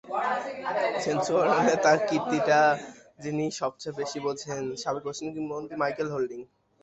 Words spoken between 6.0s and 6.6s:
Holding.